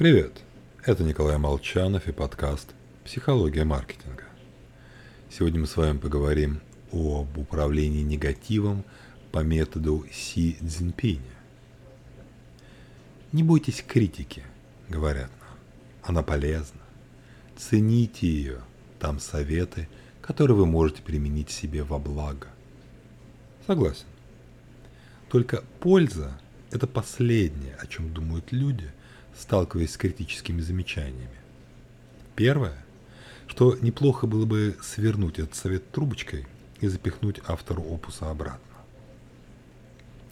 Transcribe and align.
Привет, 0.00 0.40
это 0.86 1.04
Николай 1.04 1.36
Молчанов 1.36 2.08
и 2.08 2.12
подкаст 2.12 2.70
«Психология 3.04 3.64
маркетинга». 3.64 4.24
Сегодня 5.28 5.60
мы 5.60 5.66
с 5.66 5.76
вами 5.76 5.98
поговорим 5.98 6.62
об 6.90 7.36
управлении 7.36 8.00
негативом 8.00 8.82
по 9.30 9.40
методу 9.40 10.06
Си 10.10 10.56
Цзиньпиня. 10.62 11.20
Не 13.32 13.42
бойтесь 13.42 13.84
критики, 13.86 14.42
говорят 14.88 15.30
нам. 15.38 15.58
Она 16.02 16.22
полезна. 16.22 16.80
Цените 17.58 18.26
ее. 18.26 18.62
Там 18.98 19.20
советы, 19.20 19.86
которые 20.22 20.56
вы 20.56 20.64
можете 20.64 21.02
применить 21.02 21.50
себе 21.50 21.82
во 21.82 21.98
благо. 21.98 22.46
Согласен. 23.66 24.06
Только 25.28 25.62
польза– 25.78 26.40
это 26.70 26.86
последнее, 26.86 27.74
о 27.74 27.86
чем 27.86 28.14
думают 28.14 28.50
люди, 28.50 28.90
сталкиваясь 29.36 29.92
с 29.92 29.96
критическими 29.96 30.60
замечаниями. 30.60 31.38
Первое, 32.36 32.84
что 33.46 33.76
неплохо 33.80 34.26
было 34.26 34.46
бы 34.46 34.76
свернуть 34.82 35.38
этот 35.38 35.54
совет 35.54 35.90
трубочкой 35.90 36.46
и 36.80 36.88
запихнуть 36.88 37.40
автору 37.46 37.82
опуса 37.82 38.30
обратно. 38.30 38.60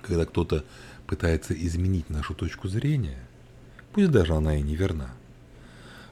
Когда 0.00 0.24
кто-то 0.24 0.64
пытается 1.06 1.54
изменить 1.54 2.10
нашу 2.10 2.34
точку 2.34 2.68
зрения, 2.68 3.18
пусть 3.92 4.10
даже 4.10 4.34
она 4.34 4.56
и 4.56 4.62
неверна, 4.62 5.10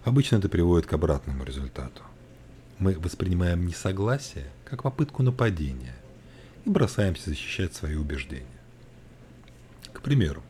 обычно 0.05 0.37
это 0.37 0.49
приводит 0.49 0.87
к 0.87 0.93
обратному 0.93 1.45
результату. 1.45 2.03
Мы 2.79 2.99
воспринимаем 2.99 3.67
несогласие 3.67 4.47
как 4.65 4.83
попытку 4.83 5.23
нападения 5.23 5.97
и 6.65 6.71
бросаемся 6.71 7.31
защищать 7.31 7.75
свои 7.75 7.95
убеждения. 7.97 8.47
К 9.93 10.03
примеру, 10.03 10.43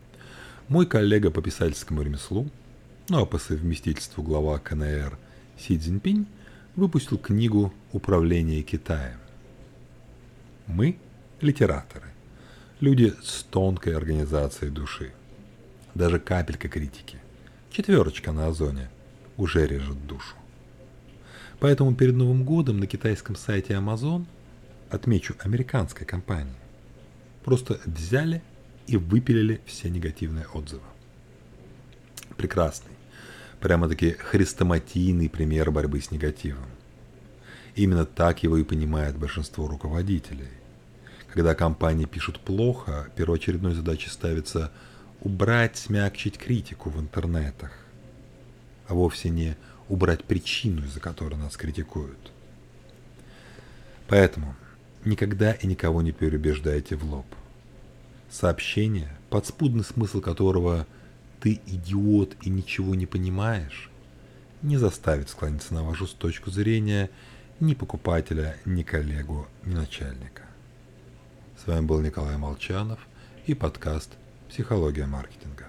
мой 0.70 0.86
коллега 0.86 1.32
по 1.32 1.42
писательскому 1.42 2.02
ремеслу, 2.02 2.48
ну 3.08 3.22
а 3.22 3.26
по 3.26 3.38
совместительству 3.38 4.22
глава 4.22 4.60
КНР 4.60 5.18
Си 5.58 5.76
Цзиньпинь, 5.76 6.26
выпустил 6.76 7.18
книгу 7.18 7.74
«Управление 7.90 8.62
Китаем». 8.62 9.18
Мы– 10.68 10.96
литераторы, 11.40 12.06
люди 12.78 13.12
с 13.20 13.42
тонкой 13.42 13.96
организацией 13.96 14.70
души. 14.70 15.12
Даже 15.96 16.20
капелька 16.20 16.68
критики, 16.68 17.18
четверочка 17.72 18.30
на 18.30 18.46
озоне, 18.46 18.90
уже 19.36 19.66
режет 19.66 20.06
душу. 20.06 20.36
Поэтому 21.58 21.96
перед 21.96 22.14
Новым 22.14 22.44
годом 22.44 22.78
на 22.78 22.86
китайском 22.86 23.34
сайте 23.34 23.74
Amazon, 23.74 24.24
отмечу 24.88 25.34
американской 25.40 26.06
компании, 26.06 26.54
просто 27.44 27.80
взяли 27.86 28.40
и 28.86 28.96
выпилили 28.96 29.60
все 29.66 29.88
негативные 29.88 30.46
отзывы. 30.52 30.82
Прекрасный, 32.36 32.92
прямо-таки 33.60 34.12
хрестоматийный 34.12 35.28
пример 35.28 35.70
борьбы 35.70 36.00
с 36.00 36.10
негативом. 36.10 36.66
Именно 37.74 38.04
так 38.04 38.42
его 38.42 38.56
и 38.56 38.64
понимает 38.64 39.16
большинство 39.16 39.68
руководителей. 39.68 40.48
Когда 41.32 41.54
компании 41.54 42.06
пишут 42.06 42.40
плохо, 42.40 43.08
первоочередной 43.14 43.74
задачей 43.74 44.10
ставится 44.10 44.72
убрать, 45.20 45.76
смягчить 45.76 46.38
критику 46.38 46.90
в 46.90 46.98
интернетах, 47.00 47.72
а 48.88 48.94
вовсе 48.94 49.28
не 49.28 49.56
убрать 49.88 50.24
причину, 50.24 50.84
из-за 50.84 51.00
которой 51.00 51.36
нас 51.36 51.56
критикуют. 51.56 52.32
Поэтому 54.08 54.56
никогда 55.04 55.52
и 55.52 55.66
никого 55.66 56.02
не 56.02 56.10
переубеждайте 56.12 56.96
в 56.96 57.04
лоб. 57.04 57.26
Сообщение, 58.30 59.10
подспудный 59.28 59.82
смысл 59.82 60.20
которого 60.20 60.86
«ты 61.40 61.60
идиот 61.66 62.36
и 62.42 62.48
ничего 62.48 62.94
не 62.94 63.06
понимаешь», 63.06 63.90
не 64.62 64.76
заставит 64.76 65.28
склониться 65.30 65.74
на 65.74 65.82
вашу 65.82 66.06
точку 66.06 66.50
зрения 66.50 67.10
ни 67.58 67.74
покупателя, 67.74 68.56
ни 68.64 68.84
коллегу, 68.84 69.48
ни 69.64 69.74
начальника. 69.74 70.44
С 71.62 71.66
вами 71.66 71.84
был 71.84 72.00
Николай 72.00 72.36
Молчанов 72.36 73.00
и 73.46 73.54
подкаст 73.54 74.12
«Психология 74.48 75.06
маркетинга». 75.06 75.66